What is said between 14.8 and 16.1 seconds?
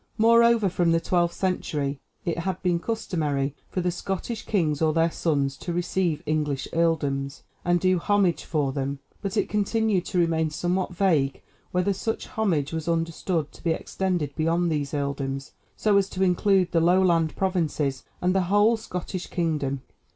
earldoms, so as